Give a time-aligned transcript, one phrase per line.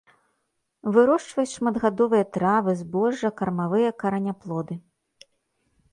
[0.95, 4.75] Вырошчваюць шматгадовыя травы, збожжа, кармавыя караняплоды.